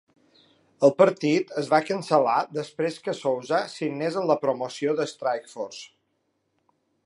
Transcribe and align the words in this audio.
El 0.87 0.93
partit 1.01 1.51
es 1.61 1.69
va 1.73 1.81
cancel·lar 1.89 2.39
després 2.57 2.97
que 3.09 3.15
Souza 3.19 3.61
signés 3.77 4.19
amb 4.23 4.33
la 4.33 4.41
promoció 4.47 4.99
de 5.01 5.09
Strikeforce. 5.15 5.89